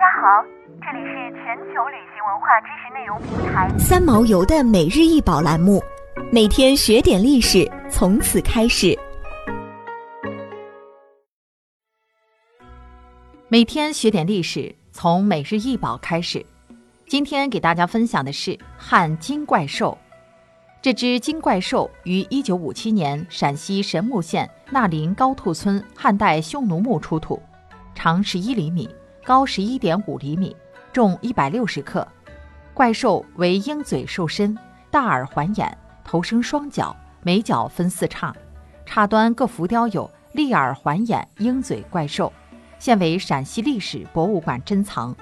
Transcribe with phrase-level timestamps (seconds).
[0.00, 0.42] 家好，
[0.80, 5.78] 这里是全球旅行文化知识内容平台三毛游的每日一宝栏目，
[6.32, 8.98] 每天学点历史，从此开始。
[13.48, 16.42] 每天学点历史，从每日一宝开始。
[17.06, 19.98] 今天给大家分享的是汉金怪兽。
[20.80, 27.42] 这只金怪兽于1957年陕西神木县纳林高兔村汉代匈奴墓出土，
[27.94, 28.88] 长11厘米，
[29.24, 30.56] 高11.5厘米，
[30.92, 32.06] 重160克。
[32.72, 34.56] 怪兽为鹰嘴兽身，
[34.90, 38.34] 大耳环眼，头生双角，每角分四叉，
[38.86, 42.32] 叉端各浮雕有立耳环眼鹰嘴怪兽，
[42.78, 45.14] 现为陕西历史博物馆珍藏。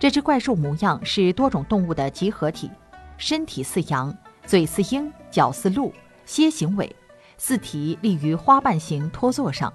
[0.00, 2.68] 这只怪兽模样是多种动物的集合体，
[3.16, 4.12] 身体似羊，
[4.44, 5.92] 嘴似鹰，角似鹿，
[6.26, 6.94] 楔形尾，
[7.38, 9.72] 四蹄立于花瓣形托座上。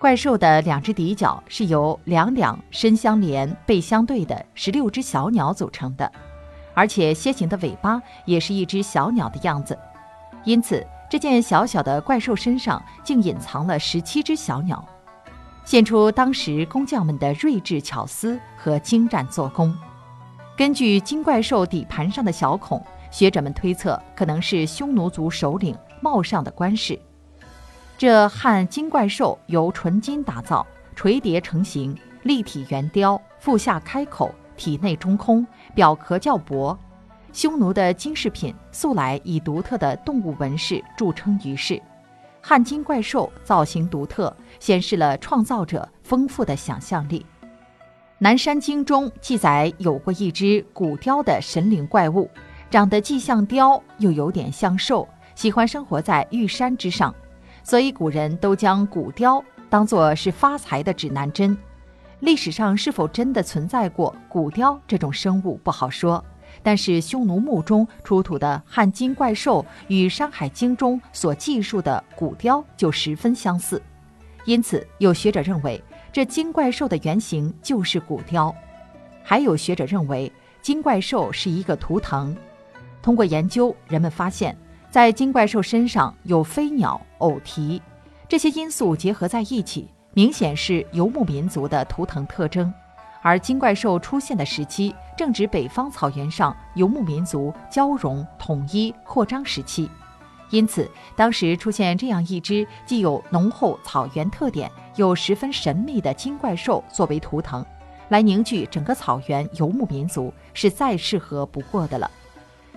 [0.00, 6.10] 怪兽的两只底角是由两两身相连、背相对的十六只小鸟组成的，
[6.72, 9.78] 而且楔形的尾巴也是一只小鸟的样子，
[10.44, 14.82] 因此这件小小的怪兽身上竟隐藏了十七只小鸟。
[15.66, 19.76] 现出当时工匠们的睿智巧思和精湛做工。
[20.56, 26.98] 根据金怪兽底盘上的小孔，学者们推测可能是匈奴族首领茂上的官饰。
[28.00, 36.74] 这汉金怪兽由纯金打造，垂叠成型，立体圆雕，腹下开口，体内中空，表壳较薄。
[37.30, 41.78] 匈奴的金饰品素来以独特的动物纹饰著称于世。
[42.40, 47.26] 汉金怪兽造型独特，显示了创造者丰富的想象力。
[48.16, 52.30] 南山经中记载有过一只古雕的神灵怪物，
[52.70, 57.14] 长得既像雕又有点像兽，喜欢生活在玉山之上，
[57.62, 61.56] 所以古人都将古雕当作是发财的指南针。
[62.20, 66.24] 历史上是否真的存在过古雕这种生物不好说。
[66.62, 73.80] 但是匈奴墓中出土的汉金怪兽与《山海经》中所记述的古雕就十分相似，
[74.44, 75.82] 因此有学者认为
[76.12, 78.54] 这金怪兽的原型就是古雕。
[79.22, 82.36] 还有学者认为金怪兽是一个图腾。
[83.00, 84.54] 通过研究，人们发现，
[84.90, 87.80] 在金怪兽身上有飞鸟、偶蹄，
[88.28, 92.72] 这些因素结合在一起，明显是游牧民族的图腾特征。
[93.22, 99.88] 而金怪兽出现的时期正值北方草原上游牧民族交融、统一、扩张时期，
[100.50, 107.64] 因此当时出现这样一只既有浓厚草原特点又十分神秘的金怪兽作为图腾，
[108.08, 112.10] 来凝聚整个草原游牧民族，是再适合不过的了。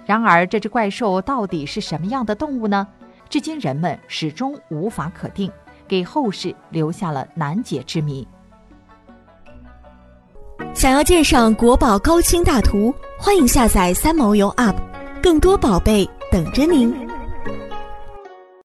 [0.06, 2.88] 然而，这只怪兽到底是什么样的动物呢？
[3.30, 5.52] 至今人们始终无法可定，
[5.88, 8.28] 给后世留下了难解之谜。
[10.74, 14.76] 想要鉴赏国宝高清大图，欢迎下载三毛游 App，
[15.22, 17.13] 更多宝贝等着您。